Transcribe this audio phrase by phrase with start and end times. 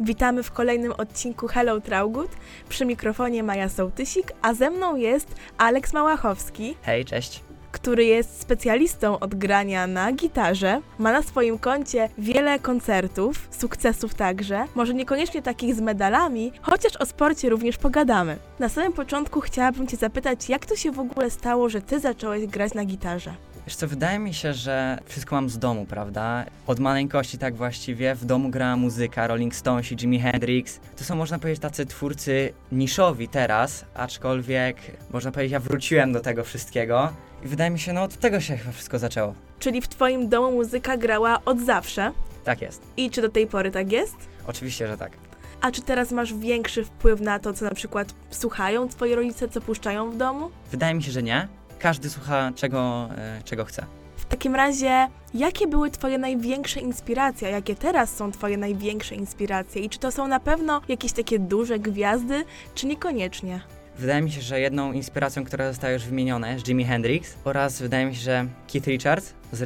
[0.00, 2.30] Witamy w kolejnym odcinku Hello Traugut.
[2.68, 7.42] Przy mikrofonie Maja Sołtysik, a ze mną jest Aleks Małachowski, Hej, cześć.
[7.72, 10.80] który jest specjalistą od grania na gitarze.
[10.98, 17.06] Ma na swoim koncie wiele koncertów, sukcesów także, może niekoniecznie takich z medalami, chociaż o
[17.06, 18.36] sporcie również pogadamy.
[18.58, 22.46] Na samym początku chciałabym Cię zapytać, jak to się w ogóle stało, że Ty zacząłeś
[22.46, 23.34] grać na gitarze?
[23.68, 26.44] Wiesz co, wydaje mi się, że wszystko mam z domu, prawda?
[26.66, 30.80] Od maleńkości tak właściwie w domu grała muzyka, Rolling Stones i Jimi Hendrix.
[30.96, 34.76] To są, można powiedzieć, tacy twórcy niszowi teraz, aczkolwiek,
[35.10, 37.12] można powiedzieć, ja wróciłem do tego wszystkiego.
[37.44, 39.34] I wydaje mi się, no od tego się chyba wszystko zaczęło.
[39.58, 42.12] Czyli w Twoim domu muzyka grała od zawsze?
[42.44, 42.82] Tak jest.
[42.96, 44.16] I czy do tej pory tak jest?
[44.46, 45.12] Oczywiście, że tak.
[45.60, 49.60] A czy teraz masz większy wpływ na to, co na przykład słuchają twoi rodzice, co
[49.60, 50.50] puszczają w domu?
[50.70, 51.48] Wydaje mi się, że nie.
[51.78, 53.86] Każdy słucha czego, e, czego chce.
[54.16, 57.48] W takim razie, jakie były twoje największe inspiracje?
[57.48, 59.82] a Jakie teraz są twoje największe inspiracje?
[59.82, 63.60] I czy to są na pewno jakieś takie duże gwiazdy, czy niekoniecznie?
[63.98, 68.06] Wydaje mi się, że jedną inspiracją, która została już wymieniona, jest Jimi Hendrix oraz wydaje
[68.06, 69.58] mi się, że Keith Richards z,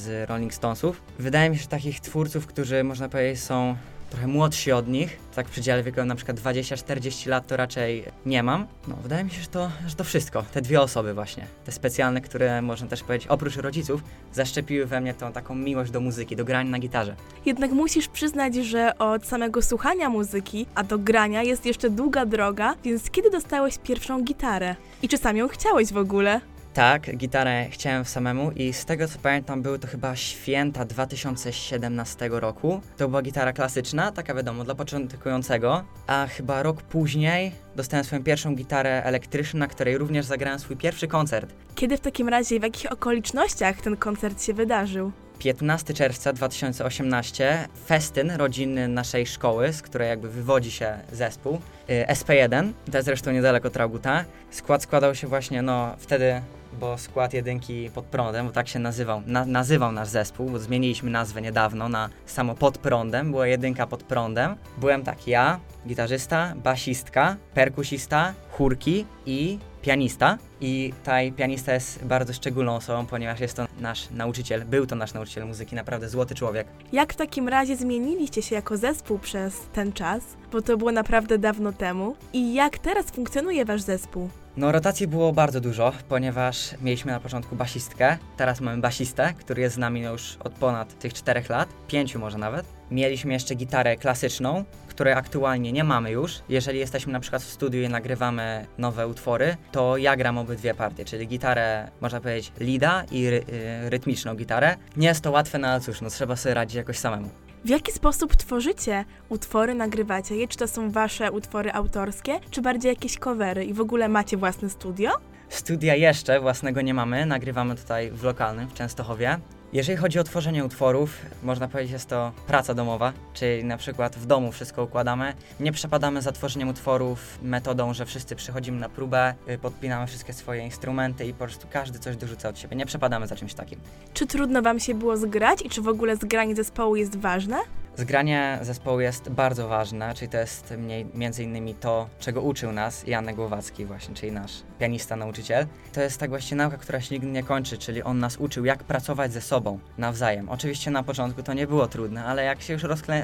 [0.00, 1.02] z Rolling Stonesów.
[1.18, 3.76] Wydaje mi się, że takich twórców, którzy można powiedzieć są
[4.10, 8.42] trochę młodsi od nich, tak w przedziale wieku na przykład 20-40 lat to raczej nie
[8.42, 8.66] mam.
[8.88, 12.20] No, wydaje mi się, że to, że to wszystko, te dwie osoby właśnie, te specjalne,
[12.20, 16.44] które można też powiedzieć, oprócz rodziców, zaszczepiły we mnie tą taką miłość do muzyki, do
[16.44, 17.16] grania na gitarze.
[17.46, 22.74] Jednak musisz przyznać, że od samego słuchania muzyki, a do grania jest jeszcze długa droga,
[22.84, 24.76] więc kiedy dostałeś pierwszą gitarę?
[25.02, 26.40] I czy sam ją chciałeś w ogóle?
[26.74, 32.80] Tak, gitarę chciałem samemu i z tego co pamiętam były to chyba święta 2017 roku.
[32.96, 38.54] To była gitara klasyczna, taka wiadomo, dla początkującego, a chyba rok później dostałem swoją pierwszą
[38.54, 41.54] gitarę elektryczną, na której również zagrałem swój pierwszy koncert.
[41.74, 45.12] Kiedy w takim razie, w jakich okolicznościach ten koncert się wydarzył?
[45.38, 51.60] 15 czerwca 2018 festyn rodzinny naszej szkoły, z której jakby wywodzi się zespół,
[51.90, 54.24] y, SP1, to jest zresztą niedaleko Trauguta.
[54.50, 56.42] Skład składał się właśnie, no wtedy,
[56.80, 61.10] bo skład jedynki pod prądem, bo tak się nazywał, na, nazywał nasz zespół, bo zmieniliśmy
[61.10, 64.56] nazwę niedawno na samo pod prądem, była jedynka pod prądem.
[64.78, 70.38] Byłem tak, ja, gitarzysta, basistka, perkusista, chórki i pianista.
[70.60, 75.14] I taj pianista jest bardzo szczególną osobą, ponieważ jest to nasz nauczyciel, był to nasz
[75.14, 76.66] nauczyciel muzyki, naprawdę złoty człowiek.
[76.92, 80.22] Jak w takim razie zmieniliście się jako zespół przez ten czas?
[80.52, 82.16] Bo to było naprawdę dawno temu.
[82.32, 84.28] I jak teraz funkcjonuje wasz zespół?
[84.60, 89.74] No, rotacji było bardzo dużo, ponieważ mieliśmy na początku basistkę, teraz mamy basistę, który jest
[89.74, 92.66] z nami już od ponad tych czterech lat, pięciu może nawet.
[92.90, 96.40] Mieliśmy jeszcze gitarę klasyczną, której aktualnie nie mamy już.
[96.48, 101.04] Jeżeli jesteśmy na przykład w studiu i nagrywamy nowe utwory, to ja gram obydwie partie,
[101.04, 103.44] czyli gitarę, można powiedzieć, lida i ry
[103.86, 104.76] y, rytmiczną gitarę.
[104.96, 107.30] Nie jest to łatwe, no ale cóż, no trzeba sobie radzić jakoś samemu.
[107.64, 110.48] W jaki sposób tworzycie utwory, nagrywacie je?
[110.48, 113.64] Czy to są wasze utwory autorskie, czy bardziej jakieś covery?
[113.64, 115.10] I w ogóle macie własne studio?
[115.48, 119.38] Studia jeszcze własnego nie mamy, nagrywamy tutaj w lokalnym, w Częstochowie.
[119.72, 124.26] Jeżeli chodzi o tworzenie utworów, można powiedzieć, jest to praca domowa, czyli na przykład w
[124.26, 125.34] domu wszystko układamy.
[125.60, 130.64] Nie przepadamy za tworzeniem utworów metodą, że wszyscy przychodzimy na próbę, y, podpinamy wszystkie swoje
[130.64, 132.76] instrumenty i po prostu każdy coś dorzuca od siebie.
[132.76, 133.80] Nie przepadamy za czymś takim.
[134.14, 137.56] Czy trudno wam się było zgrać i czy w ogóle zgranie zespołu jest ważne?
[137.96, 143.06] Zgranie zespołu jest bardzo ważne, czyli to jest mniej, między innymi to, czego uczył nas
[143.06, 145.66] Janek Głowacki właśnie, czyli nasz pianista, nauczyciel.
[145.92, 148.84] To jest tak właśnie nauka, która się nigdy nie kończy, czyli on nas uczył, jak
[148.84, 150.48] pracować ze sobą nawzajem.
[150.48, 152.82] Oczywiście na początku to nie było trudne, ale jak się już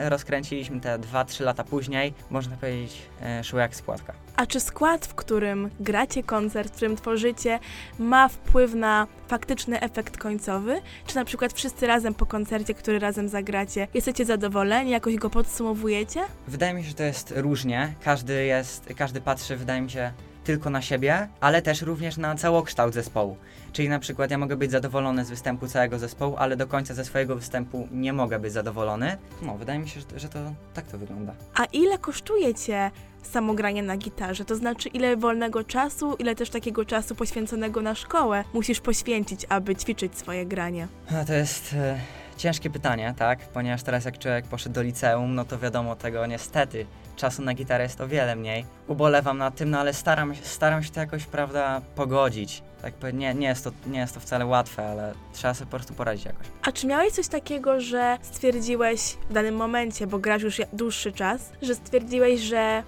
[0.08, 4.12] rozkręciliśmy te 2-3 lata później, można powiedzieć, e, szło jak spłatka.
[4.36, 7.58] A czy skład, w którym gracie koncert, w którym tworzycie,
[7.98, 10.80] ma wpływ na faktyczny efekt końcowy?
[11.06, 16.20] Czy na przykład wszyscy razem po koncercie, który razem zagracie, jesteście zadowoleni, jakoś go podsumowujecie?
[16.48, 17.94] Wydaje mi się, że to jest różnie.
[18.04, 20.12] Każdy jest, każdy patrzy, wydaje mi się,
[20.44, 23.36] tylko na siebie, ale też również na całokształt zespołu.
[23.72, 27.04] Czyli na przykład ja mogę być zadowolony z występu całego zespołu, ale do końca ze
[27.04, 29.16] swojego występu nie mogę być zadowolony.
[29.42, 30.38] No, wydaje mi się, że, że to
[30.74, 31.34] tak to wygląda.
[31.54, 32.90] A ile kosztuje cię
[33.22, 34.44] samo granie na gitarze?
[34.44, 39.76] To znaczy, ile wolnego czasu, ile też takiego czasu poświęconego na szkołę musisz poświęcić, aby
[39.76, 40.88] ćwiczyć swoje granie?
[41.20, 42.00] A to jest e,
[42.36, 43.38] ciężkie pytanie, tak?
[43.38, 46.86] Ponieważ teraz jak człowiek poszedł do liceum, no to wiadomo tego niestety.
[47.16, 48.64] Czasu na gitarę jest o wiele mniej.
[48.88, 52.62] Ubolewam nad tym, no ale staram, staram się to jakoś, prawda, pogodzić.
[52.82, 55.94] Tak nie, nie, jest to, nie jest to wcale łatwe, ale trzeba sobie po prostu
[55.94, 56.46] poradzić jakoś.
[56.62, 59.00] A czy miałeś coś takiego, że stwierdziłeś
[59.30, 62.82] w danym momencie, bo grasz już dłuższy czas, że stwierdziłeś, że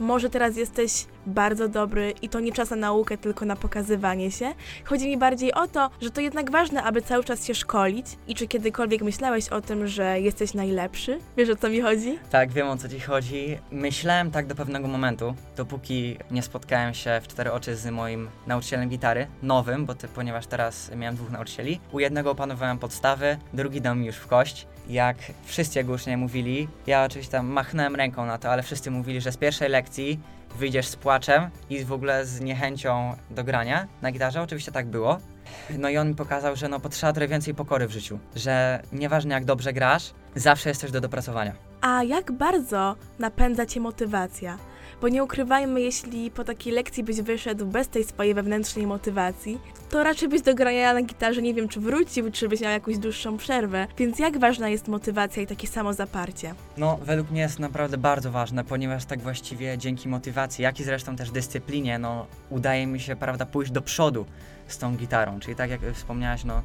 [0.00, 4.54] może teraz jesteś bardzo dobry i to nie czas na naukę, tylko na pokazywanie się.
[4.84, 8.34] Chodzi mi bardziej o to, że to jednak ważne, aby cały czas się szkolić i
[8.34, 11.18] czy kiedykolwiek myślałeś o tym, że jesteś najlepszy?
[11.36, 12.18] Wiesz o co mi chodzi?
[12.30, 13.58] Tak, wiem o co ci chodzi.
[13.70, 18.88] Myślałem tak do pewnego momentu, dopóki nie spotkałem się w cztery oczy z moim nauczycielem
[18.88, 21.80] gitary, nowym, bo ty, ponieważ teraz miałem dwóch nauczycieli.
[21.92, 24.66] U jednego opanowałem podstawy, drugi dał mi już w kość.
[24.88, 29.20] Jak wszyscy jego uczniowie mówili, ja oczywiście tam machnąłem ręką na to, ale wszyscy mówili,
[29.20, 30.20] że z pierwszej lekcji
[30.54, 34.42] wyjdziesz z płaczem i w ogóle z niechęcią do grania na gitarze.
[34.42, 35.18] Oczywiście tak było.
[35.78, 39.34] No i on mi pokazał, że no potrzeba trochę więcej pokory w życiu, że nieważne
[39.34, 41.52] jak dobrze grasz, zawsze jest coś do dopracowania.
[41.80, 44.58] A jak bardzo napędza cię motywacja?
[45.00, 49.58] Bo nie ukrywajmy, jeśli po takiej lekcji byś wyszedł bez tej swojej wewnętrznej motywacji,
[49.90, 52.98] to raczej byś do grania na gitarze nie wiem, czy wrócił, czy byś miał jakąś
[52.98, 53.86] dłuższą przerwę.
[53.98, 56.54] Więc jak ważna jest motywacja i takie samo zaparcie?
[56.76, 61.16] No, według mnie jest naprawdę bardzo ważne, ponieważ tak właściwie dzięki motywacji, jak i zresztą
[61.16, 64.26] też dyscyplinie, no, udaje mi się, prawda, pójść do przodu
[64.66, 65.40] z tą gitarą.
[65.40, 66.62] Czyli tak jak wspomniałaś, no,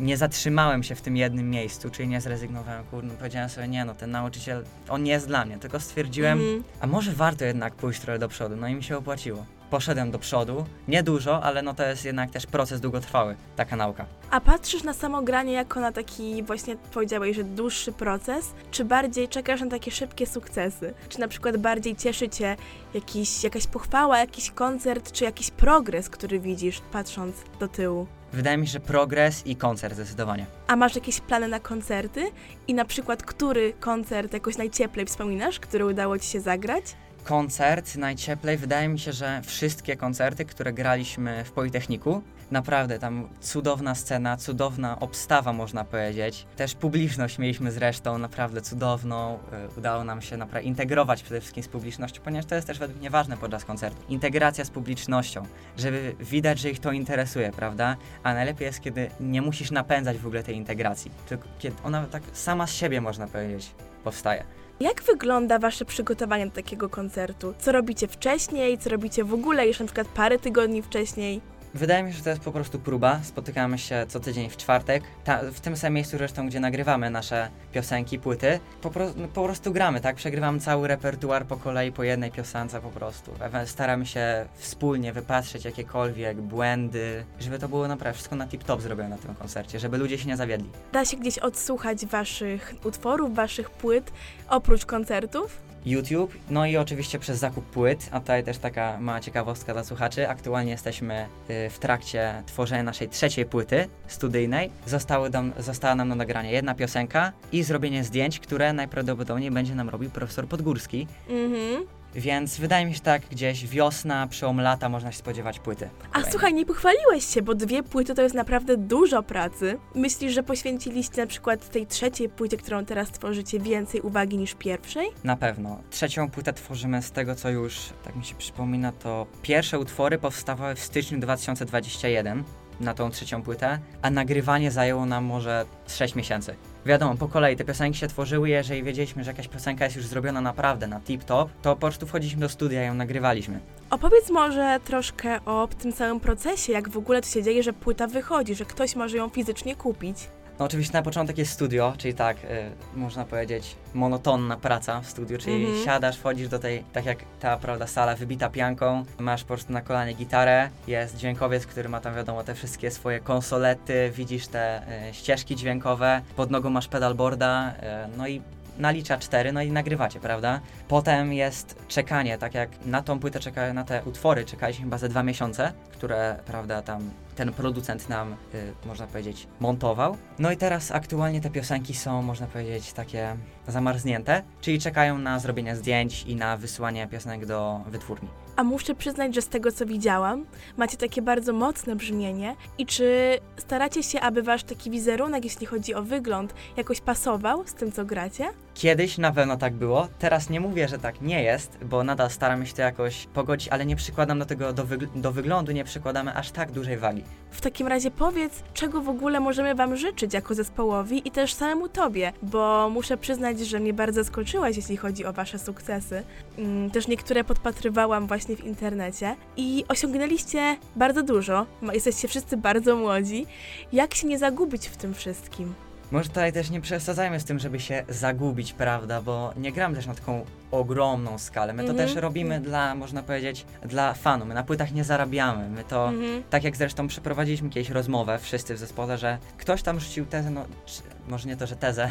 [0.00, 3.94] nie zatrzymałem się w tym jednym miejscu, czyli nie zrezygnowałem, kurde, powiedziałem sobie, nie no,
[3.94, 6.64] ten nauczyciel, on nie jest dla mnie, tylko stwierdziłem, Mhm.
[6.80, 9.46] a może warto jednak pójść trochę do przodu, no i mi się opłaciło.
[9.70, 14.06] Poszedłem do przodu, nie dużo, ale no to jest jednak też proces długotrwały, taka nauka.
[14.30, 19.28] A patrzysz na samo granie jako na taki właśnie powiedziałeś, że dłuższy proces, czy bardziej
[19.28, 20.94] czekasz na takie szybkie sukcesy?
[21.08, 22.56] Czy na przykład bardziej cieszy cię
[22.94, 28.06] jakiś, jakaś pochwała, jakiś koncert, czy jakiś progres, który widzisz patrząc do tyłu?
[28.34, 30.46] Wydaje mi się, że progres i koncert zdecydowanie.
[30.66, 32.30] A masz jakieś plany na koncerty?
[32.68, 36.84] I na przykład, który koncert jakoś najcieplej wspominasz, który udało ci się zagrać?
[37.24, 38.56] koncert najcieplej.
[38.56, 42.22] Wydaje mi się, że wszystkie koncerty, które graliśmy w Politechniku,
[42.54, 46.46] naprawdę tam cudowna scena, cudowna obstawa, można powiedzieć.
[46.56, 49.38] Też publiczność mieliśmy zresztą naprawdę cudowną.
[49.74, 53.00] Y, Udało nam się naprawdę integrować przede wszystkim z publicznością, ponieważ to jest też według
[53.00, 54.02] mnie ważne podczas koncertu.
[54.08, 55.42] Integracja z publicznością,
[55.76, 57.96] żeby widać, że ich to interesuje, prawda?
[58.22, 62.22] A najlepiej jest, kiedy nie musisz napędzać w ogóle tej integracji, tylko kiedy ona tak
[62.32, 63.70] sama z siebie, można powiedzieć,
[64.04, 64.44] powstaje.
[64.80, 67.54] Jak wygląda wasze przygotowanie do takiego koncertu?
[67.58, 68.78] Co robicie wcześniej?
[68.78, 71.40] Co robicie w ogóle jeszcze na przykład parę tygodni wcześniej?
[71.74, 73.20] Wydaje mi się, że to jest po prostu próba.
[73.22, 77.48] Spotykamy się co tydzień w czwartek, ta, w tym samym miejscu zresztą, gdzie nagrywamy nasze
[77.72, 78.60] piosenki, płyty.
[78.82, 80.16] Po, pro, no, po prostu gramy, tak?
[80.16, 83.30] Przegrywamy cały repertuar po kolei, po jednej piosence po prostu.
[83.66, 89.18] Staramy się wspólnie wypatrzeć jakiekolwiek błędy, żeby to było naprawdę wszystko na tip-top zrobione na
[89.18, 90.70] tym koncercie, żeby ludzie się nie zawiedli.
[90.92, 94.12] Da się gdzieś odsłuchać waszych utworów, waszych płyt,
[94.48, 95.73] oprócz koncertów?
[95.86, 100.28] YouTube, no i oczywiście przez zakup płyt, a tutaj też taka mała ciekawostka dla słuchaczy.
[100.28, 104.70] Aktualnie jesteśmy y, w trakcie tworzenia naszej trzeciej płyty studyjnej.
[104.86, 109.88] Zostały dam, została nam na nagranie jedna piosenka i zrobienie zdjęć, które najprawdopodobniej będzie nam
[109.88, 111.06] robił profesor Podgórski.
[111.28, 111.84] Mhm.
[112.14, 115.90] Więc wydaje mi się, tak gdzieś wiosna, przełom lata można się spodziewać płyty.
[116.12, 119.78] A słuchaj, nie pochwaliłeś się, bo dwie płyty to jest naprawdę dużo pracy.
[119.94, 125.08] Myślisz, że poświęciliście na przykład tej trzeciej płycie, którą teraz tworzycie, więcej uwagi niż pierwszej?
[125.24, 125.80] Na pewno.
[125.90, 130.74] Trzecią płytę tworzymy z tego, co już, tak mi się przypomina, to pierwsze utwory powstawały
[130.74, 132.44] w styczniu 2021
[132.80, 136.54] na tą trzecią płytę, a nagrywanie zajęło nam może 6 miesięcy.
[136.86, 140.40] Wiadomo, po kolei te piosenki się tworzyły, jeżeli wiedzieliśmy, że jakaś piosenka jest już zrobiona
[140.40, 143.60] naprawdę na tip-top, to po prostu wchodziliśmy do studia i ją nagrywaliśmy.
[143.90, 148.06] Opowiedz może troszkę o tym całym procesie, jak w ogóle to się dzieje, że płyta
[148.06, 150.16] wychodzi, że ktoś może ją fizycznie kupić.
[150.58, 155.38] No oczywiście na początek jest studio, czyli tak, y, można powiedzieć, monotonna praca w studiu,
[155.38, 155.84] czyli Mhm.
[155.84, 159.80] siadasz, wchodzisz do tej, tak jak ta, prawda, sala wybita pianką, masz po prostu na
[159.80, 165.14] kolanie gitarę, jest dźwiękowiec, który ma tam, wiadomo, te wszystkie swoje konsolety, widzisz te y,
[165.14, 167.72] ścieżki dźwiękowe, pod nogą masz pedalboarda,
[168.14, 168.42] y, no i
[168.78, 170.60] nalicza cztery, no i nagrywacie, prawda?
[170.88, 175.08] Potem jest czekanie, tak jak na tą płytę czeka, na te utwory czekaliśmy chyba ze
[175.08, 180.16] dwa miesiące, które, prawda, tam ten producent nam, y, można powiedzieć, montował.
[180.38, 183.36] No i teraz aktualnie te piosenki są, można powiedzieć, takie
[183.68, 188.28] zamarznięte, czyli czekają na zrobienie zdjęć i na wysłanie piosenek do wytwórni.
[188.56, 192.56] A muszę przyznać, że z tego co widziałam, macie takie bardzo mocne brzmienie.
[192.78, 197.74] I czy staracie się, aby wasz taki wizerunek, jeśli chodzi o wygląd, jakoś pasował z
[197.74, 198.44] tym, co gracie?
[198.74, 202.66] Kiedyś na pewno tak było, teraz nie mówię, że tak nie jest, bo nadal staramy
[202.66, 206.34] się to jakoś pogodzić, ale nie przykładam do tego, do, wygl- do wyglądu nie przykładamy
[206.34, 207.23] aż tak dużej wagi.
[207.50, 211.88] W takim razie powiedz, czego w ogóle możemy wam życzyć jako zespołowi i też samemu
[211.88, 216.22] tobie, bo muszę przyznać, że mnie bardzo zaskoczyłaś, jeśli chodzi o wasze sukcesy.
[216.58, 221.66] Mm, Też niektóre podpatrywałam właśnie w internecie i osiągnęliście bardzo dużo.
[221.92, 223.46] Jesteście wszyscy bardzo młodzi.
[223.92, 225.74] Jak się nie zagubić w tym wszystkim?
[226.14, 230.06] Może tutaj też nie przesadzajmy z tym, żeby się zagubić, prawda, bo nie gramy też
[230.06, 231.72] na taką ogromną skalę.
[231.72, 232.08] My to Mhm.
[232.08, 234.44] też robimy dla, można powiedzieć, dla fanu.
[234.46, 235.68] My na płytach nie zarabiamy.
[235.68, 236.42] My to, Mhm.
[236.50, 240.64] tak jak zresztą przeprowadziliśmy kiedyś rozmowę wszyscy w zespole, że ktoś tam rzucił tezę, no
[240.86, 242.10] czy, może nie to, że tezę,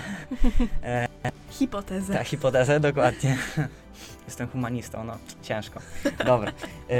[1.49, 2.13] Hipotezę.
[2.13, 3.37] tak, hipotezę, dokładnie.
[4.27, 5.79] Jestem humanistą, no ciężko.
[6.25, 6.51] Dobra.
[6.89, 6.93] E,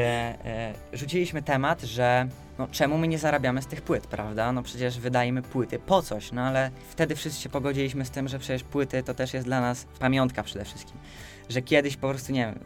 [0.46, 2.28] e, rzuciliśmy temat, że
[2.60, 4.52] no, czemu my nie zarabiamy z tych płyt, prawda?
[4.52, 8.40] No przecież wydajemy płyty po coś, no ale wtedy wszyscy się pogodziliśmy z tym, że
[8.40, 10.98] przecież płyty to też jest dla nas pamiątka przede wszystkim.
[11.50, 12.60] Że kiedyś po prostu, nie wiem,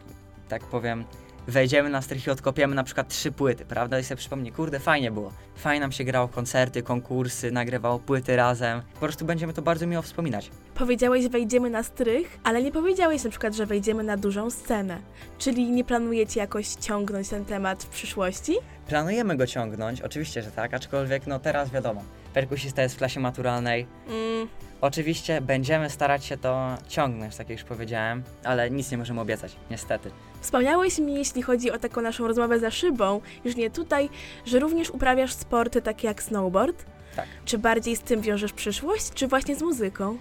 [0.48, 1.04] tak powiem,
[1.48, 3.98] wejdziemy na strych i odkopiemy na przykład trzy płyty, prawda?
[3.98, 5.32] I sobie przypomnę, kurde, fajnie było.
[5.56, 8.82] Fajnie nam się grało koncerty, konkursy, nagrywało płyty razem.
[8.94, 10.50] Po prostu będziemy to bardzo miło wspominać.
[10.74, 14.98] Powiedziałeś, wejdziemy na strych, ale nie powiedziałeś na przykład, że wejdziemy na dużą scenę.
[15.38, 18.56] Czyli nie planujecie jakoś ciągnąć ten temat w przyszłości?
[18.88, 22.02] Planujemy go ciągnąć, oczywiście, że tak, aczkolwiek no teraz wiadomo,
[22.34, 23.86] perkusista jest w klasie maturalnej.
[24.08, 24.48] Mm,
[24.80, 29.56] Oczywiście będziemy starać się to ciągnąć, tak jak już powiedziałem, ale nic nie możemy obiecać,
[29.70, 30.10] niestety.
[30.40, 34.08] Wspomniałeś mi, jeśli chodzi o taką naszą rozmowę za szybą, już nie tutaj,
[34.46, 36.84] że również uprawiasz sporty takie jak snowboard?
[37.16, 37.26] Tak.
[37.44, 40.18] Czy bardziej z tym wiążesz przyszłość, czy właśnie z muzyką?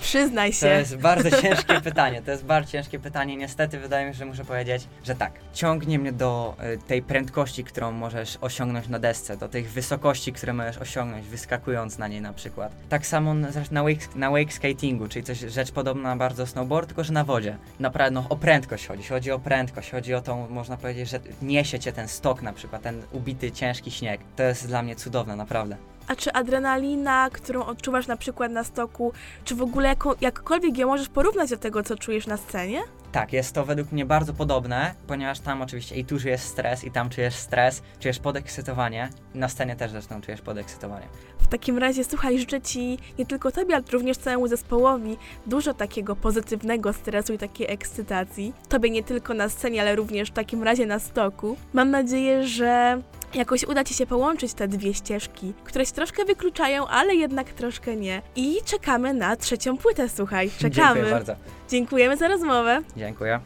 [0.00, 0.66] Przyznaj To się.
[0.66, 3.36] jest bardzo ciężkie pytanie, to jest bardzo ciężkie pytanie.
[3.36, 5.32] Niestety wydaje mi się, że muszę powiedzieć, że tak.
[5.52, 10.52] Ciągnie mnie do y, tej prędkości, którą możesz osiągnąć na desce, do tych wysokości, które
[10.52, 12.72] możesz osiągnąć, wyskakując na niej na przykład.
[12.88, 17.04] Tak samo na, na wake, na wake skatingu, czyli coś rzecz podobna bardzo snowboard, tylko
[17.04, 17.56] że na wodzie.
[17.80, 21.78] Naprawdę no, o prędkość chodzi, chodzi o prędkość, chodzi o tą, można powiedzieć, że niesie
[21.78, 24.20] cię ten stok na przykład, ten ubity, ciężki śnieg.
[24.36, 25.76] To jest dla mnie cudowne, naprawdę.
[26.08, 29.12] A czy adrenalina, którą odczuwasz na przykład na stoku,
[29.44, 32.82] czy w ogóle jako, jakkolwiek ją możesz porównać do tego, co czujesz na scenie?
[33.12, 36.90] Tak, jest to według mnie bardzo podobne, ponieważ tam oczywiście i tu czujesz stres, i
[36.90, 39.08] tam czujesz stres, czujesz podekscytowanie.
[39.34, 41.06] Na scenie też zresztą czujesz podekscytowanie.
[41.38, 46.16] W takim razie, słuchaj, życzę Ci nie tylko Tobie, ale również całemu zespołowi dużo takiego
[46.16, 48.52] pozytywnego stresu i takiej ekscytacji.
[48.68, 51.56] Tobie nie tylko na scenie, ale również w takim razie na stoku.
[51.72, 53.00] Mam nadzieję, że
[53.36, 57.96] jakoś uda Ci się połączyć te dwie ścieżki, które się troszkę wykluczają, ale jednak troszkę
[57.96, 58.22] nie.
[58.36, 60.50] I czekamy na trzecią płytę, słuchaj.
[60.58, 60.94] Czekamy.
[60.94, 61.34] Dziękuję bardzo.
[61.68, 62.82] Dziękujemy za rozmowę.
[62.96, 63.40] Dziękuję.